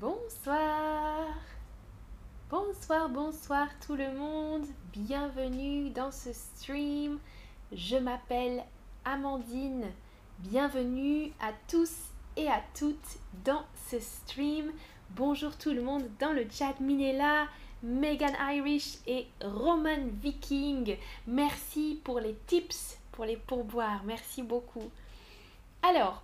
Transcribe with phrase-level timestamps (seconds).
[0.00, 1.26] Bonsoir.
[2.48, 4.64] Bonsoir, bonsoir tout le monde.
[4.92, 7.18] Bienvenue dans ce stream.
[7.72, 8.62] Je m'appelle
[9.04, 9.86] Amandine.
[10.38, 11.96] Bienvenue à tous
[12.36, 14.70] et à toutes dans ce stream.
[15.10, 16.78] Bonjour tout le monde dans le chat.
[16.78, 17.48] Minella,
[17.82, 20.96] Megan Irish et Roman Viking.
[21.26, 24.04] Merci pour les tips, pour les pourboires.
[24.04, 24.92] Merci beaucoup.
[25.82, 26.22] Alors,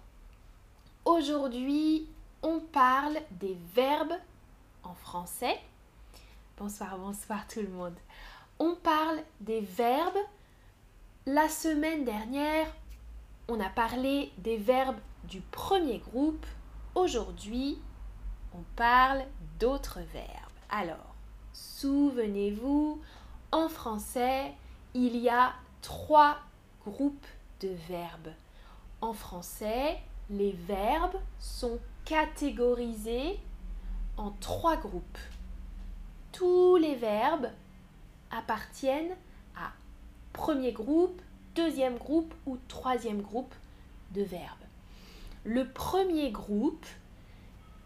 [1.05, 2.07] aujourd'hui,
[2.45, 4.15] on parle des verbes
[4.83, 5.59] en français.
[6.59, 7.97] Bonsoir, bonsoir tout le monde.
[8.59, 10.19] On parle des verbes.
[11.25, 12.67] La semaine dernière,
[13.49, 16.45] on a parlé des verbes du premier groupe.
[16.95, 17.81] Aujourd'hui,
[18.55, 19.25] on parle
[19.59, 20.29] d'autres verbes.
[20.69, 21.15] Alors,
[21.55, 23.01] souvenez-vous,
[23.53, 24.53] en français,
[24.93, 26.37] il y a trois
[26.85, 27.27] groupes
[27.61, 28.35] de verbes.
[29.01, 29.99] En français,
[30.29, 33.39] les verbes sont catégorisés
[34.17, 35.19] en trois groupes.
[36.33, 37.49] Tous les verbes
[38.31, 39.17] appartiennent
[39.57, 39.73] à
[40.33, 41.21] premier groupe,
[41.55, 43.55] deuxième groupe ou troisième groupe
[44.13, 44.51] de verbes.
[45.45, 46.87] Le premier groupe,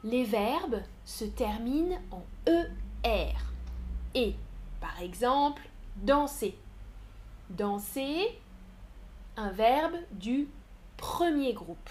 [0.04, 3.34] les verbes se terminent en ER.
[4.14, 4.34] Et,
[4.80, 5.62] par exemple,
[5.96, 6.56] danser.
[7.50, 8.40] Danser,
[9.36, 10.48] un verbe du
[10.96, 11.90] premier groupe.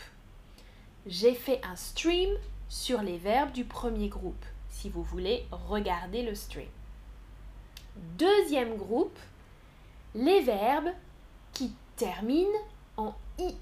[1.08, 2.30] J'ai fait un stream
[2.68, 6.68] sur les verbes du premier groupe, si vous voulez regarder le stream.
[8.18, 9.18] Deuxième groupe,
[10.14, 10.92] les verbes
[11.54, 12.60] qui terminent
[12.98, 13.56] en IR.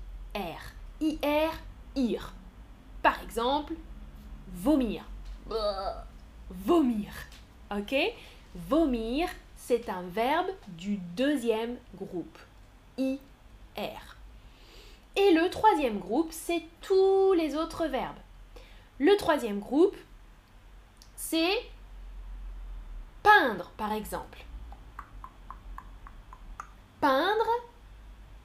[0.99, 1.51] IR,
[1.95, 2.33] IR.
[3.03, 3.75] Par exemple,
[4.51, 5.03] vomir.
[6.49, 7.11] Vomir.
[7.69, 7.95] Ok?
[8.55, 12.39] Vomir, c'est un verbe du deuxième groupe.
[12.97, 14.14] IR.
[15.15, 18.17] Et le troisième groupe, c'est tous les autres verbes.
[18.99, 19.95] Le troisième groupe,
[21.15, 21.57] c'est
[23.23, 24.43] peindre, par exemple.
[26.99, 27.47] Peindre,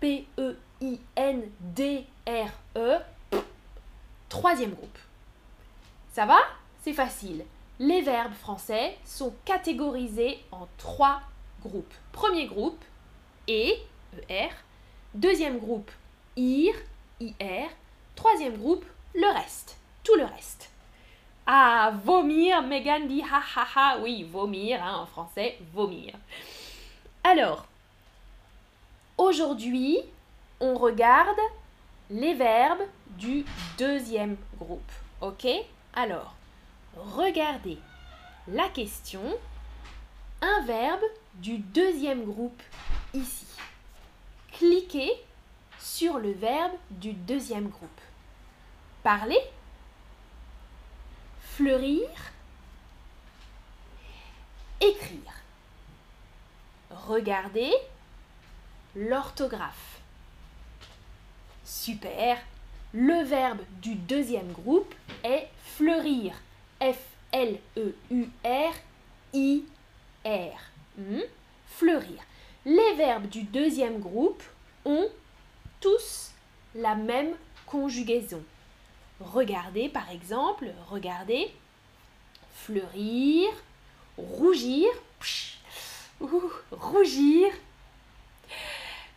[0.01, 0.57] P-E-I-N-D-R-E,
[4.29, 4.99] troisième groupe.
[6.13, 6.39] Ça va?
[6.83, 7.45] C'est facile.
[7.79, 11.21] Les verbes français sont catégorisés en trois
[11.63, 11.95] groupes.
[12.13, 12.83] Premier groupe,
[13.49, 13.79] et,
[14.29, 14.51] ER.
[15.15, 15.91] Deuxième groupe,
[16.41, 16.75] IR,
[17.21, 17.69] IR.
[18.17, 20.71] Troisième groupe, le reste, tout le reste.
[21.47, 26.15] Ah, vomir, Megan dit ha ha ha, oui, vomir, hein, en français, vomir.
[27.25, 27.67] Alors,
[29.19, 29.99] aujourd'hui,
[30.61, 31.41] on regarde
[32.09, 32.87] les verbes
[33.19, 33.45] du
[33.77, 35.47] deuxième groupe, ok?
[35.93, 36.35] Alors,
[36.97, 37.77] regardez
[38.49, 39.37] la question,
[40.41, 42.63] un verbe du deuxième groupe
[43.13, 43.47] ici.
[44.53, 45.13] Cliquez
[45.81, 48.01] sur le verbe du deuxième groupe.
[49.03, 49.41] Parler,
[51.41, 52.09] fleurir,
[54.81, 55.33] écrire.
[56.91, 57.73] Regardez
[58.95, 60.01] l'orthographe.
[61.65, 62.39] Super.
[62.93, 66.35] Le verbe du deuxième groupe est fleurir.
[66.81, 67.61] F-L-E-U-R-I-R.
[70.97, 71.21] Hmm?
[71.67, 72.23] Fleurir.
[72.65, 74.43] Les verbes du deuxième groupe
[74.85, 75.09] ont
[75.81, 76.33] tous
[76.75, 77.35] la même
[77.67, 78.43] conjugaison.
[79.21, 81.53] Regardez par exemple, regardez,
[82.55, 83.49] fleurir,
[84.17, 84.89] rougir,
[86.71, 87.53] rougir,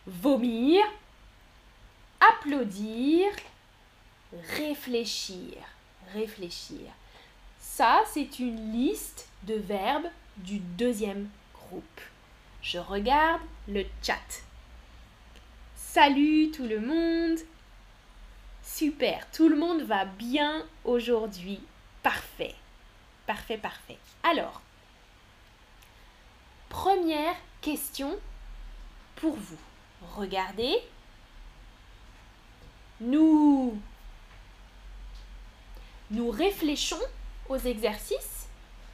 [0.06, 0.84] vomir,
[2.20, 3.32] applaudir,
[4.58, 5.58] réfléchir,
[6.14, 6.92] réfléchir.
[7.60, 10.08] Ça, c'est une liste de verbes
[10.38, 12.02] du deuxième groupe.
[12.62, 14.44] Je regarde le chat.
[15.94, 17.38] Salut tout le monde
[18.64, 21.60] Super, tout le monde va bien aujourd'hui.
[22.02, 22.56] Parfait.
[23.28, 24.00] Parfait, parfait.
[24.24, 24.64] Alors,
[26.70, 28.18] première question
[29.18, 29.60] pour vous.
[30.16, 30.80] Regardez.
[33.00, 33.80] Nous
[36.10, 37.06] nous réfléchissons
[37.50, 38.48] aux exercices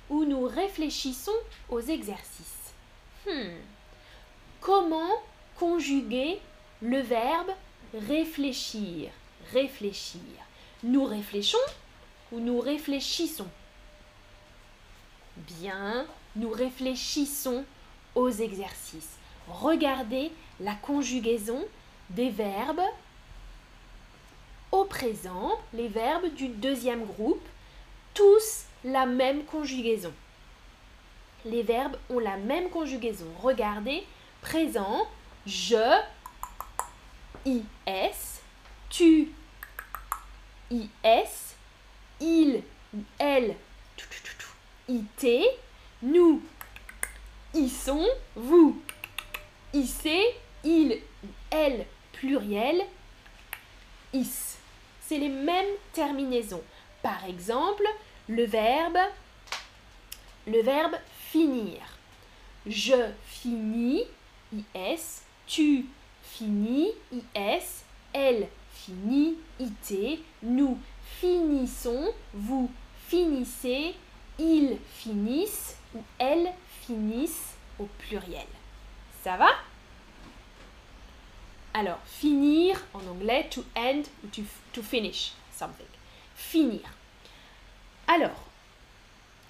[0.10, 1.32] ou nous réfléchissons
[1.70, 2.74] aux exercices?
[3.26, 3.56] Hmm.
[4.60, 5.24] Comment
[5.56, 6.42] conjuguer
[6.82, 7.52] le verbe
[8.08, 9.10] réfléchir,
[9.52, 10.22] réfléchir.
[10.84, 11.58] Nous réfléchons
[12.32, 13.48] ou nous réfléchissons?
[15.38, 16.06] Bien,
[16.36, 17.66] nous réfléchissons
[18.16, 19.18] aux exercices.
[19.48, 21.66] Regardez la conjugaison
[22.10, 22.82] des verbes
[24.72, 27.46] au présent, les verbes du deuxième groupe,
[28.14, 30.14] tous la même conjugaison.
[31.46, 33.26] Les verbes ont la même conjugaison.
[33.42, 34.06] Regardez,
[34.42, 35.08] présent,
[35.48, 36.00] je,
[37.46, 38.42] IS,
[38.90, 39.32] tu,
[40.72, 41.56] IS,
[42.20, 42.64] il
[42.94, 43.56] ou elle,
[44.88, 45.28] IT,
[46.02, 46.42] nous,
[47.54, 48.82] ils sont, vous,
[49.74, 50.10] IC,
[50.64, 51.00] il,
[51.52, 52.82] elle, pluriel,
[54.14, 54.58] is.
[55.02, 56.64] C'est les mêmes terminaisons.
[57.02, 57.88] Par exemple,
[58.28, 58.98] le verbe,
[60.46, 60.96] le verbe
[61.32, 61.80] finir.
[62.66, 64.04] Je finis,
[64.76, 65.86] is, tu
[66.32, 66.92] finis,
[67.36, 67.84] is,
[68.14, 69.94] elle finit, it,
[70.44, 70.78] nous
[71.20, 72.70] finissons, vous
[73.08, 73.96] finissez,
[74.38, 78.48] ils finissent ou elles finissent au pluriel.
[79.24, 79.50] Ça va?
[81.74, 84.42] Alors, finir en anglais, to end ou to,
[84.74, 85.86] to finish something.
[86.36, 86.82] Finir.
[88.08, 88.50] Alors,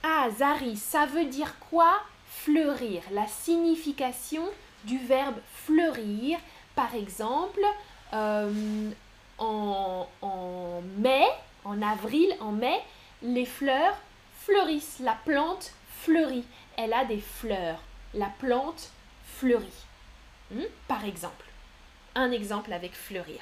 [0.04, 2.02] ah, Zari, ça veut dire quoi?
[2.28, 4.44] Fleurir La signification
[4.84, 6.40] du verbe fleurir,
[6.80, 7.60] par exemple,
[8.14, 8.92] euh,
[9.38, 11.28] en, en mai,
[11.66, 12.82] en avril, en mai,
[13.22, 13.98] les fleurs
[14.40, 15.00] fleurissent.
[15.02, 16.46] La plante fleurit.
[16.78, 17.82] Elle a des fleurs.
[18.14, 18.92] La plante
[19.26, 19.84] fleurit.
[20.52, 20.64] Hmm?
[20.88, 21.48] Par exemple.
[22.16, 23.42] Un exemple avec fleurir.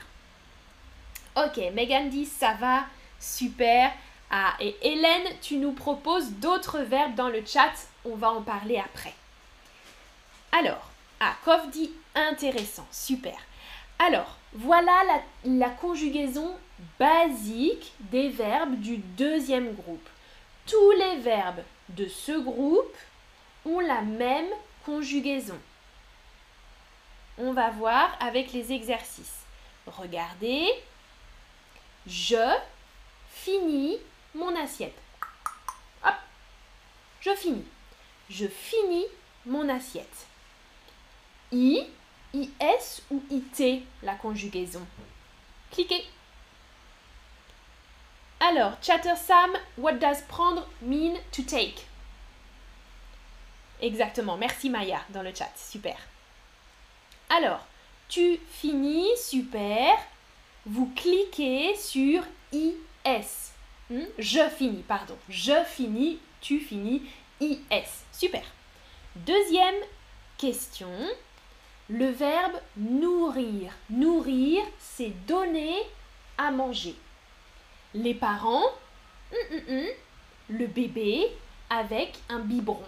[1.36, 2.86] Ok, Megan dit ça va,
[3.19, 3.92] super.
[4.31, 7.74] Ah, et Hélène, tu nous proposes d'autres verbes dans le chat.
[8.04, 9.13] On va en parler après.
[10.51, 13.37] Alors, ah, Kof dit intéressant, super.
[13.99, 16.55] Alors, voilà la, conjugaison
[16.99, 20.07] basique des verbes du deuxième groupe.
[20.67, 22.95] Tous les verbes de ce groupe
[23.65, 24.49] ont la même
[24.85, 25.59] conjugaison.
[27.39, 29.41] On va voir avec les exercices.
[29.87, 30.67] Regardez.
[32.05, 32.55] Je
[33.31, 33.97] finis
[34.35, 34.97] mon assiette.
[36.05, 36.15] Hop.
[37.21, 37.65] Je finis.
[38.29, 39.05] Je finis
[39.45, 40.27] mon assiette.
[41.51, 41.88] I
[42.33, 44.85] IS ou IT, la conjugaison
[45.71, 46.05] Cliquez.
[48.39, 51.85] Alors, Chatter Sam, what does prendre mean to take?
[53.81, 55.97] Exactement, merci Maya dans le chat, super.
[57.29, 57.65] Alors,
[58.07, 59.97] tu finis, super.
[60.65, 63.51] Vous cliquez sur IS.
[63.89, 64.05] Hmm?
[64.17, 65.17] Je finis, pardon.
[65.29, 67.03] Je finis, tu finis,
[67.39, 68.05] IS.
[68.11, 68.43] Super.
[69.15, 69.75] Deuxième
[70.38, 70.91] question.
[71.89, 73.72] Le verbe nourrir.
[73.89, 75.75] Nourrir, c'est donner
[76.38, 76.95] à manger.
[77.94, 78.66] Les parents,
[79.31, 79.88] hum, hum, hum,
[80.50, 81.28] le bébé
[81.69, 82.84] avec un biberon.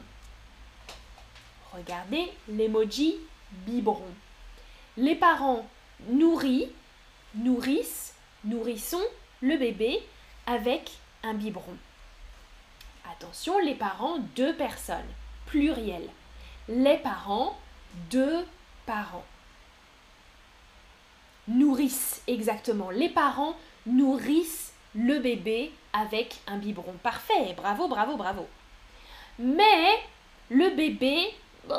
[1.74, 3.16] Regardez l'emoji
[3.66, 4.12] biberon.
[4.98, 5.66] Les parents
[6.10, 6.68] nourrissent,
[7.36, 8.13] nourrissent,
[8.44, 8.98] nourrissons
[9.42, 10.00] le bébé
[10.46, 10.92] avec
[11.24, 11.78] un biberon.
[13.10, 15.07] Attention, les parents, deux personnes,
[15.46, 16.10] pluriel.
[16.68, 17.57] Les parents,
[18.12, 18.46] deux
[21.47, 22.91] Nourrissent, exactement.
[22.91, 23.56] Les parents
[23.86, 26.94] nourrissent le bébé avec un biberon.
[27.03, 28.47] Parfait, bravo, bravo, bravo.
[29.39, 30.00] Mais
[30.50, 31.33] le bébé,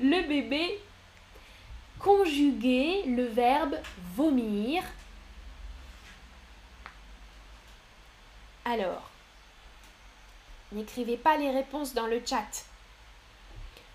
[0.00, 0.80] le bébé
[1.98, 3.76] conjuguer le verbe
[4.14, 4.82] vomir.
[8.64, 9.10] Alors,
[10.72, 12.64] n'écrivez pas les réponses dans le chat.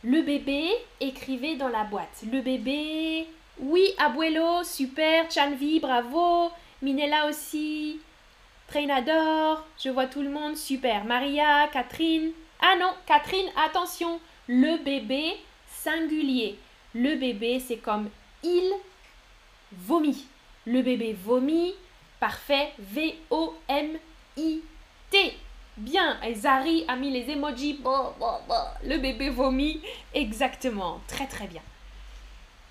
[0.09, 0.69] Le bébé,
[1.01, 2.23] écrivez dans la boîte.
[2.31, 3.27] Le bébé,
[3.59, 6.49] oui, abuelo, super, Chanvi, bravo,
[6.81, 7.99] Minella aussi,
[8.69, 12.31] Trainador, je vois tout le monde, super, Maria, Catherine.
[12.61, 15.33] Ah non, Catherine, attention, le bébé
[15.67, 16.57] singulier.
[16.95, 18.09] Le bébé, c'est comme
[18.43, 18.71] il
[19.73, 20.25] vomit.
[20.65, 21.73] Le bébé vomit,
[22.21, 23.97] parfait, V-O-M-I-T.
[25.77, 27.79] Bien, et Zari a mis les emojis.
[28.83, 29.81] Le bébé vomit.
[30.13, 30.99] Exactement.
[31.07, 31.61] Très très bien.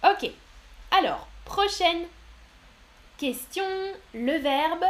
[0.03, 0.29] Ok.
[0.91, 2.07] Alors, prochaine
[3.17, 3.65] question.
[4.13, 4.85] Le verbe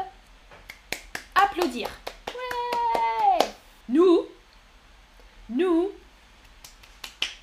[1.35, 1.89] applaudir.
[3.89, 4.27] Nous,
[5.51, 5.91] nous,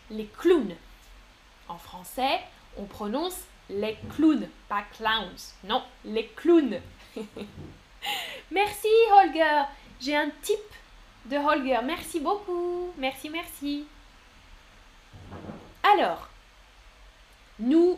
[0.10, 0.76] les clowns.
[1.70, 2.42] En français,
[2.78, 3.38] on prononce
[3.70, 5.54] les clowns, pas clowns.
[5.64, 6.82] Non, les clowns.
[8.52, 9.62] Merci Holger.
[10.04, 10.58] J'ai un type
[11.28, 11.80] de Holger.
[11.86, 12.92] Merci beaucoup.
[12.98, 13.86] Merci, merci.
[15.82, 16.28] Alors,
[17.58, 17.98] nous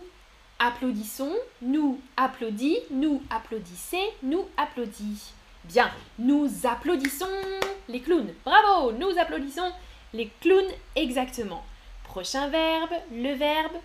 [0.59, 1.33] applaudissons,
[1.63, 5.33] nous applaudis, nous applaudissez, nous applaudis.
[5.63, 7.25] Bien, nous applaudissons
[7.89, 8.35] les clowns.
[8.45, 9.71] Bravo, nous applaudissons
[10.13, 11.65] les clowns exactement.
[12.03, 13.77] Prochain verbe, le verbe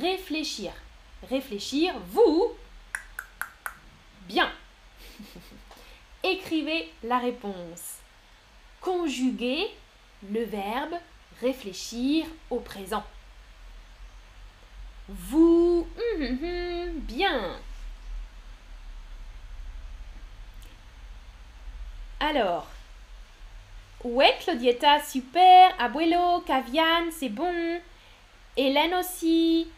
[0.00, 0.72] réfléchir.
[1.30, 2.48] Réfléchir, vous.
[4.26, 4.50] Bien.
[6.28, 7.98] Écrivez la réponse.
[8.80, 9.66] Conjuguez
[10.30, 10.94] le verbe
[11.40, 13.04] réfléchir au présent.
[15.08, 17.56] Vous, hum, hum, hum, bien.
[22.20, 22.66] Alors,
[24.04, 25.74] Ouais, Claudietta, super.
[25.76, 27.80] Abuelo, Kavian, c'est bon.
[28.56, 29.68] Hélène aussi.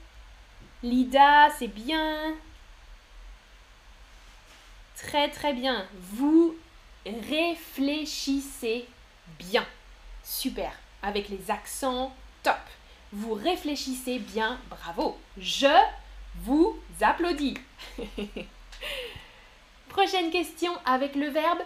[0.83, 2.35] Lida, c'est bien.
[5.07, 5.87] Très très bien.
[6.13, 6.57] Vous
[7.07, 8.87] réfléchissez
[9.39, 9.67] bien.
[10.23, 10.73] Super.
[11.03, 12.59] Avec les accents, top.
[13.13, 15.19] Vous réfléchissez bien, bravo.
[15.37, 15.75] Je
[16.43, 17.57] vous applaudis.
[19.89, 21.63] Prochaine question avec le verbe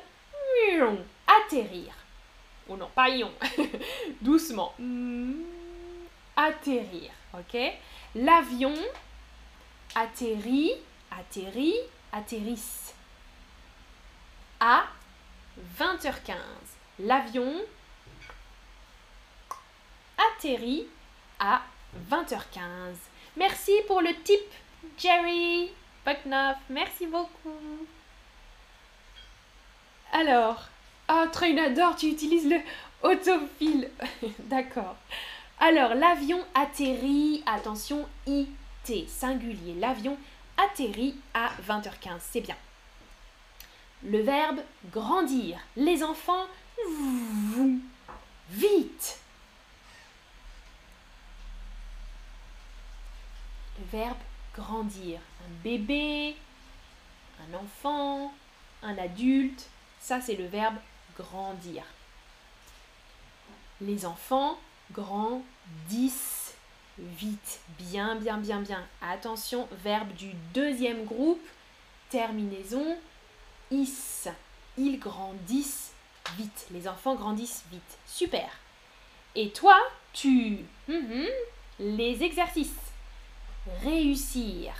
[1.26, 1.92] atterrir.
[2.68, 3.30] Oh non, pas ion.
[4.22, 4.74] Doucement.
[6.36, 7.60] Atterrir, ok?
[8.14, 8.74] L'avion
[9.94, 10.72] atterrit,
[11.10, 11.76] atterrit,
[12.12, 12.83] atterrisse.
[14.66, 14.86] À
[15.78, 16.36] 20h15.
[17.00, 17.52] L'avion
[20.16, 20.86] atterrit
[21.38, 21.60] à
[22.10, 22.94] 20h15.
[23.36, 24.40] Merci pour le tip,
[24.96, 25.70] Jerry
[26.06, 26.56] Bucknoff.
[26.70, 27.50] Merci beaucoup.
[30.12, 30.62] Alors,
[31.08, 32.60] ah, Trainador, tu utilises le
[33.02, 33.90] autofil.
[34.38, 34.96] D'accord.
[35.60, 39.74] Alors, l'avion atterrit, attention, IT, singulier.
[39.74, 40.16] L'avion
[40.56, 42.56] atterrit à 20h15, c'est bien.
[44.04, 44.60] Le verbe
[44.92, 45.58] grandir.
[45.76, 46.46] Les enfants,
[48.50, 49.18] vite.
[53.78, 54.18] Le verbe
[54.54, 55.20] grandir.
[55.40, 56.36] Un bébé,
[57.40, 58.34] un enfant,
[58.82, 59.68] un adulte.
[60.00, 60.76] Ça, c'est le verbe
[61.16, 61.82] grandir.
[63.80, 64.58] Les enfants
[64.92, 66.54] grandissent
[66.98, 67.60] vite.
[67.78, 68.86] Bien, bien, bien, bien.
[69.00, 71.42] Attention, verbe du deuxième groupe.
[72.10, 72.98] Terminaison
[73.70, 74.28] is.
[74.76, 75.92] Ils grandissent
[76.36, 76.66] vite.
[76.70, 77.98] Les enfants grandissent vite.
[78.06, 78.48] Super.
[79.34, 79.78] Et toi,
[80.12, 80.64] tu...
[80.88, 81.26] Mhm,
[81.78, 82.92] les exercices.
[83.82, 84.74] Réussir.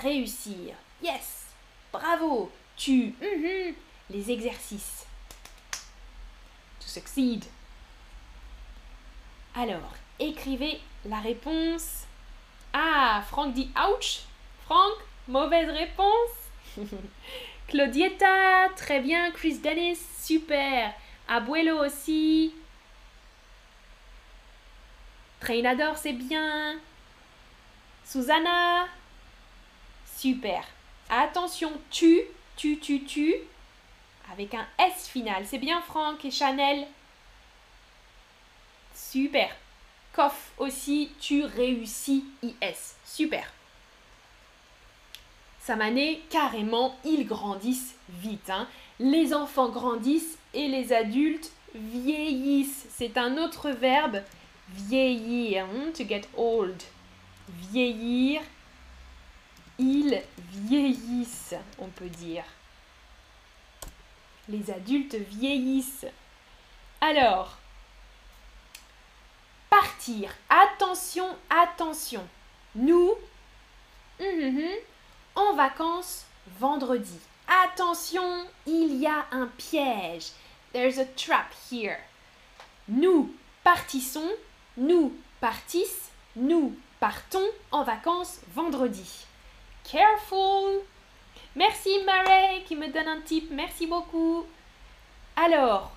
[0.00, 0.74] Réussir.
[1.02, 1.46] Yes.
[1.92, 2.50] Bravo.
[2.76, 3.14] Tu...
[3.20, 3.74] Mhm,
[4.10, 5.06] les exercices
[6.92, 7.44] succeed.
[9.54, 12.04] Alors, écrivez la réponse.
[12.72, 14.20] Ah, Franck dit ouch.
[14.64, 14.94] Franck,
[15.28, 16.76] mauvaise réponse.
[17.72, 19.30] Claudietta, très bien.
[19.30, 20.92] Chris Dennis, super.
[21.26, 22.52] Abuelo aussi.
[25.40, 26.78] Trainador, c'est bien.
[28.04, 28.86] Susanna,
[30.18, 30.62] super.
[31.08, 32.20] Attention, tu,
[32.56, 33.36] tu, tu, tu,
[34.30, 35.46] avec un S final.
[35.46, 36.86] C'est bien Franck et Chanel.
[38.94, 39.48] Super.
[40.12, 42.96] Coff aussi, tu réussis IS.
[43.06, 43.50] Super.
[45.62, 48.50] Samané, carrément, ils grandissent vite.
[48.50, 48.68] Hein.
[48.98, 52.86] Les enfants grandissent et les adultes vieillissent.
[52.90, 54.22] C'est un autre verbe,
[54.68, 56.82] vieillir, hein, to get old.
[57.70, 58.40] Vieillir,
[59.78, 60.20] ils
[60.52, 62.44] vieillissent, on peut dire
[64.48, 66.06] les adultes vieillissent.
[67.00, 67.58] Alors,
[69.70, 70.32] partir.
[70.48, 72.26] Attention, attention.
[72.74, 73.14] Nous,
[74.20, 74.60] hum, hum,
[75.34, 76.24] en vacances
[76.58, 77.18] vendredi.
[77.64, 80.32] Attention, il y a un piège.
[80.72, 81.98] There's a trap here.
[82.88, 84.30] Nous partissons,
[84.76, 89.26] nous partissent, nous partons en vacances vendredi.
[89.84, 90.82] Careful!
[91.54, 93.50] Merci Murray qui me donne un tip.
[93.50, 94.46] Merci beaucoup.
[95.36, 95.92] Alors,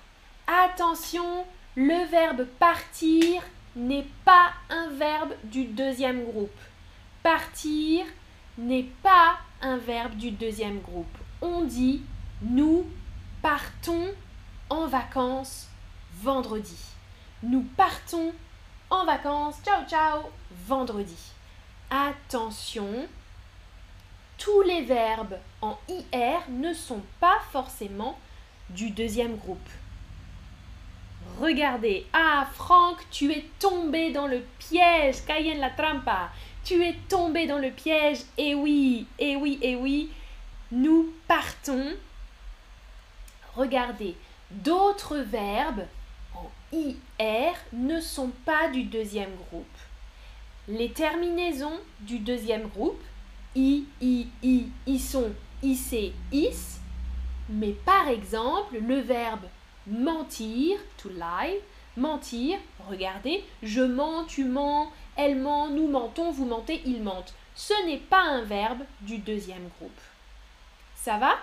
[0.46, 3.42] attention, le verbe partir
[3.74, 6.58] n'est pas un verbe du deuxième groupe.
[7.22, 8.04] Partir
[8.58, 11.18] n'est pas un verbe du deuxième groupe.
[11.40, 12.02] On dit
[12.42, 12.86] nous
[13.42, 14.12] partons
[14.70, 15.68] en vacances
[16.22, 16.76] vendredi.
[17.42, 18.32] Nous partons
[18.90, 20.30] en vacances, ciao ciao,
[20.66, 21.32] vendredi.
[21.90, 23.06] Attention,
[24.38, 28.18] tous les verbes en IR ne sont pas forcément
[28.70, 29.68] du deuxième groupe.
[31.40, 36.30] Regardez, ah Franck, tu es tombé dans le piège, Cayenne la trampa,
[36.66, 40.10] tu es tombé dans le piège, et eh oui, et eh oui, et eh oui,
[40.72, 41.94] nous partons.
[43.54, 44.16] Regardez,
[44.50, 45.86] d'autres verbes
[46.34, 49.64] en IR ne sont pas du deuxième groupe.
[50.66, 53.00] Les terminaisons du deuxième groupe
[53.54, 55.30] i, i, i, i sont,
[55.62, 56.80] c'est, is.
[57.48, 59.46] Mais par exemple, le verbe
[59.86, 61.60] mentir, to lie,
[61.96, 62.58] mentir,
[62.90, 67.34] regardez, je mens, tu mens, elle ment, nous mentons, vous mentez, il mente.
[67.54, 70.00] Ce n'est pas un verbe du deuxième groupe.
[70.94, 71.36] Ça va?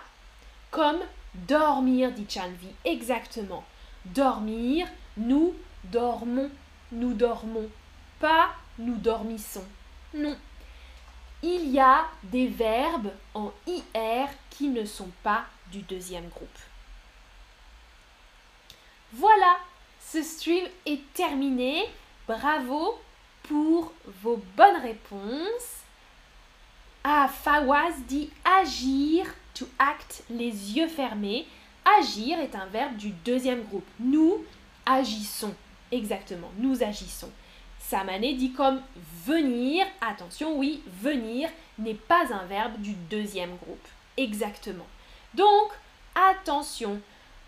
[0.72, 1.00] Comme
[1.34, 3.64] dormir, dit Chanvi, exactement.
[4.06, 4.88] Dormir,
[5.18, 6.52] nous dormons,
[6.92, 7.70] nous dormons.
[8.20, 9.66] Pas nous dormissons.
[10.14, 10.36] Non,
[11.42, 16.60] il y a des verbes en IR qui ne sont pas du deuxième groupe.
[19.12, 19.58] Voilà,
[20.00, 21.84] ce stream est terminé.
[22.28, 22.98] Bravo
[23.44, 25.82] pour vos bonnes réponses.
[27.04, 28.30] Ah, Fawaz dit
[28.62, 31.46] agir, to act, les yeux fermés.
[32.00, 33.88] Agir est un verbe du deuxième groupe.
[34.00, 34.44] Nous
[34.86, 35.54] agissons.
[35.92, 37.30] Exactement, nous agissons.
[37.80, 38.82] Samane dit comme
[39.26, 39.86] venir.
[40.02, 43.88] Attention, oui, venir n'est pas un verbe du deuxième groupe.
[44.18, 44.88] Exactement.
[45.34, 45.72] Donc,
[46.16, 47.02] attention,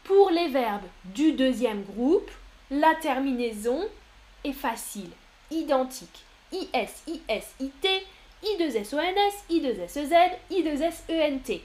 [0.03, 2.29] pour les verbes du deuxième groupe,
[2.69, 3.85] la terminaison
[4.43, 5.09] est facile,
[5.51, 6.23] identique.
[6.51, 7.87] IS, IS, IT,
[8.43, 11.61] I2SONS, I2SEZ, I2SENT.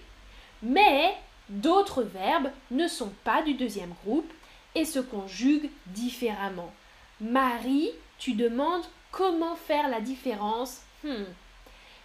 [0.62, 1.16] Mais
[1.48, 4.30] d'autres verbes ne sont pas du deuxième groupe
[4.74, 6.72] et se conjuguent différemment.
[7.20, 10.80] Marie, tu demandes comment faire la différence.
[11.04, 11.24] Hmm.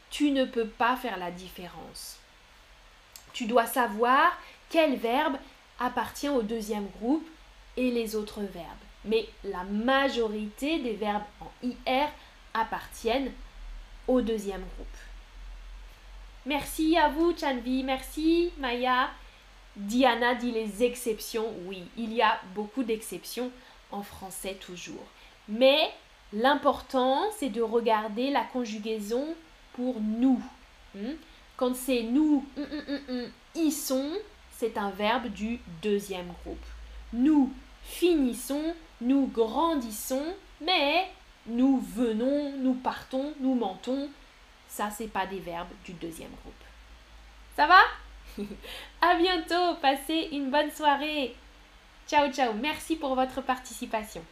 [0.10, 2.18] Tu ne peux pas faire la différence.
[3.34, 4.38] Tu dois savoir
[4.70, 5.38] quel verbe
[5.80, 7.28] appartient au deuxième groupe
[7.78, 8.66] et les autres verbes.
[9.06, 12.08] Mais la majorité des verbes en IR
[12.54, 13.32] appartiennent
[14.08, 14.88] au deuxième groupe.
[16.46, 17.84] Merci à vous, Chanvi.
[17.84, 19.10] Merci, Maya.
[19.76, 21.52] Diana dit les exceptions.
[21.66, 23.52] Oui, il y a beaucoup d'exceptions
[23.92, 25.06] en français toujours.
[25.50, 25.92] Mais
[26.34, 29.36] l'important, c'est de regarder la conjugaison
[29.74, 30.42] pour nous.
[30.94, 31.14] Hmm?
[31.58, 34.12] Quand c'est nous, hum, hum, ils sont,
[34.58, 36.66] c'est un verbe du deuxième groupe.
[37.14, 37.52] Nous
[37.84, 41.08] finissons, nous grandissons, mais
[41.48, 44.10] nous venons, nous partons, nous mentons.
[44.68, 46.54] Ça, c'est pas des verbes du deuxième groupe.
[47.56, 47.80] Ça va?
[49.02, 51.36] À bientôt, passez une bonne soirée.
[52.08, 54.26] Ciao ciao, merci pour votre participation.